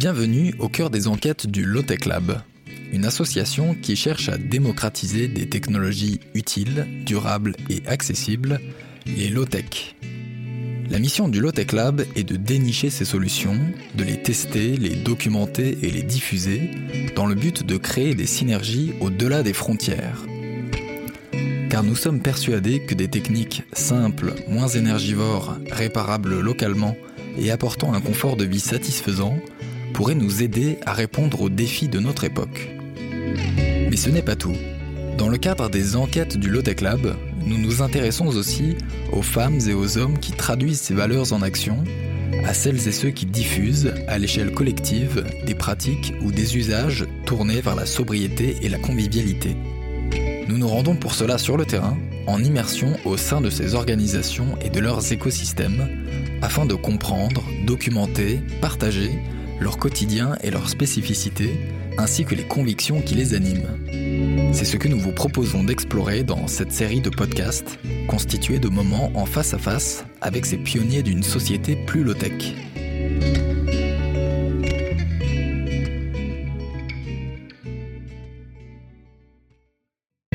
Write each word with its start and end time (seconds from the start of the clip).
Bienvenue 0.00 0.54
au 0.58 0.70
cœur 0.70 0.88
des 0.88 1.08
enquêtes 1.08 1.46
du 1.46 1.62
Lotech 1.62 2.06
Lab, 2.06 2.40
une 2.90 3.04
association 3.04 3.74
qui 3.74 3.96
cherche 3.96 4.30
à 4.30 4.38
démocratiser 4.38 5.28
des 5.28 5.46
technologies 5.46 6.20
utiles, 6.32 6.86
durables 7.04 7.54
et 7.68 7.82
accessibles, 7.86 8.60
les 9.04 9.28
low-tech. 9.28 9.96
La 10.88 10.98
mission 10.98 11.28
du 11.28 11.38
Lotech 11.38 11.72
Lab 11.72 12.02
est 12.16 12.24
de 12.24 12.36
dénicher 12.36 12.88
ces 12.88 13.04
solutions, 13.04 13.60
de 13.94 14.02
les 14.02 14.22
tester, 14.22 14.78
les 14.78 14.96
documenter 14.96 15.76
et 15.82 15.90
les 15.90 16.02
diffuser, 16.02 16.70
dans 17.14 17.26
le 17.26 17.34
but 17.34 17.66
de 17.66 17.76
créer 17.76 18.14
des 18.14 18.24
synergies 18.24 18.94
au-delà 19.02 19.42
des 19.42 19.52
frontières. 19.52 20.24
Car 21.68 21.82
nous 21.82 21.94
sommes 21.94 22.22
persuadés 22.22 22.86
que 22.86 22.94
des 22.94 23.08
techniques 23.08 23.64
simples, 23.74 24.32
moins 24.48 24.68
énergivores, 24.68 25.58
réparables 25.70 26.40
localement 26.40 26.96
et 27.36 27.50
apportant 27.50 27.92
un 27.92 28.00
confort 28.00 28.38
de 28.38 28.46
vie 28.46 28.60
satisfaisant 28.60 29.38
pourraient 29.92 30.14
nous 30.14 30.42
aider 30.42 30.78
à 30.86 30.92
répondre 30.92 31.40
aux 31.42 31.48
défis 31.48 31.88
de 31.88 31.98
notre 31.98 32.24
époque. 32.24 32.70
Mais 33.90 33.96
ce 33.96 34.10
n'est 34.10 34.22
pas 34.22 34.36
tout. 34.36 34.56
Dans 35.18 35.28
le 35.28 35.38
cadre 35.38 35.68
des 35.68 35.96
enquêtes 35.96 36.36
du 36.36 36.48
Lotech 36.48 36.80
Lab, 36.80 37.16
nous 37.44 37.58
nous 37.58 37.82
intéressons 37.82 38.26
aussi 38.26 38.76
aux 39.12 39.22
femmes 39.22 39.58
et 39.68 39.74
aux 39.74 39.98
hommes 39.98 40.18
qui 40.18 40.32
traduisent 40.32 40.80
ces 40.80 40.94
valeurs 40.94 41.32
en 41.32 41.42
action, 41.42 41.84
à 42.44 42.54
celles 42.54 42.88
et 42.88 42.92
ceux 42.92 43.10
qui 43.10 43.26
diffusent, 43.26 43.92
à 44.08 44.18
l'échelle 44.18 44.52
collective, 44.52 45.24
des 45.44 45.54
pratiques 45.54 46.14
ou 46.22 46.32
des 46.32 46.56
usages 46.56 47.06
tournés 47.26 47.60
vers 47.60 47.76
la 47.76 47.86
sobriété 47.86 48.56
et 48.62 48.68
la 48.68 48.78
convivialité. 48.78 49.56
Nous 50.48 50.58
nous 50.58 50.68
rendons 50.68 50.96
pour 50.96 51.14
cela 51.14 51.38
sur 51.38 51.56
le 51.56 51.64
terrain, 51.64 51.96
en 52.26 52.42
immersion 52.42 52.96
au 53.04 53.16
sein 53.16 53.40
de 53.40 53.50
ces 53.50 53.74
organisations 53.74 54.58
et 54.64 54.70
de 54.70 54.80
leurs 54.80 55.12
écosystèmes, 55.12 55.88
afin 56.42 56.66
de 56.66 56.74
comprendre, 56.74 57.44
documenter, 57.66 58.40
partager 58.60 59.10
leur 59.60 59.78
quotidien 59.78 60.36
et 60.42 60.50
leurs 60.50 60.68
spécificités, 60.68 61.58
ainsi 61.98 62.24
que 62.24 62.34
les 62.34 62.46
convictions 62.46 63.02
qui 63.02 63.14
les 63.14 63.34
animent. 63.34 63.68
C'est 64.52 64.64
ce 64.64 64.76
que 64.76 64.88
nous 64.88 64.98
vous 64.98 65.12
proposons 65.12 65.62
d'explorer 65.62 66.24
dans 66.24 66.46
cette 66.46 66.72
série 66.72 67.00
de 67.00 67.10
podcasts, 67.10 67.78
constituée 68.08 68.58
de 68.58 68.68
moments 68.68 69.12
en 69.14 69.26
face 69.26 69.54
à 69.54 69.58
face 69.58 70.04
avec 70.20 70.46
ces 70.46 70.56
pionniers 70.56 71.02
d'une 71.02 71.22
société 71.22 71.76
plus 71.76 72.02
low-tech. 72.02 72.54